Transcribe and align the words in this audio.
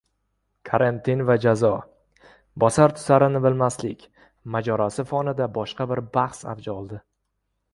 Karantin 0.67 1.19
va 1.29 1.33
jazo: 1.43 1.69
«bosar-tusarini 2.63 3.41
bilmaslik» 3.43 4.07
mojarosi 4.57 5.07
fonida 5.13 5.49
boshqa 5.59 5.89
bir 5.93 6.03
bahs 6.19 6.43
avj 6.55 6.73
oldi 6.79 7.01